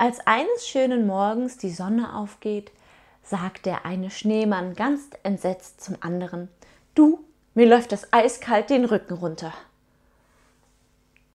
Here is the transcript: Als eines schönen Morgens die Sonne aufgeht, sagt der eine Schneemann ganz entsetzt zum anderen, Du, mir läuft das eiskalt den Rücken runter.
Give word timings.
Als 0.00 0.18
eines 0.26 0.66
schönen 0.66 1.06
Morgens 1.06 1.58
die 1.58 1.68
Sonne 1.68 2.16
aufgeht, 2.16 2.72
sagt 3.22 3.66
der 3.66 3.84
eine 3.84 4.10
Schneemann 4.10 4.72
ganz 4.72 5.10
entsetzt 5.24 5.84
zum 5.84 5.98
anderen, 6.00 6.48
Du, 6.94 7.22
mir 7.52 7.68
läuft 7.68 7.92
das 7.92 8.10
eiskalt 8.10 8.70
den 8.70 8.86
Rücken 8.86 9.12
runter. 9.12 9.52